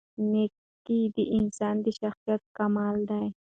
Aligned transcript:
نېکي 0.31 0.99
د 1.15 1.17
انسان 1.37 1.75
د 1.85 1.87
شخصیت 1.99 2.41
کمال 2.57 2.97
دی. 3.09 3.25